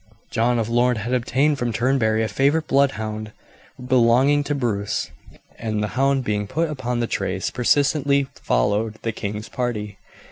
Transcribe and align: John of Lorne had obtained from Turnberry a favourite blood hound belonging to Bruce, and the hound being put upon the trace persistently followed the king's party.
John 0.31 0.57
of 0.57 0.67
Lorne 0.67 0.95
had 0.95 1.13
obtained 1.13 1.59
from 1.59 1.71
Turnberry 1.71 2.23
a 2.23 2.27
favourite 2.27 2.65
blood 2.65 2.93
hound 2.93 3.33
belonging 3.87 4.43
to 4.45 4.55
Bruce, 4.55 5.11
and 5.59 5.83
the 5.83 5.89
hound 5.89 6.23
being 6.23 6.47
put 6.47 6.71
upon 6.71 7.01
the 7.01 7.05
trace 7.05 7.51
persistently 7.51 8.25
followed 8.41 8.95
the 9.03 9.11
king's 9.11 9.47
party. 9.47 9.99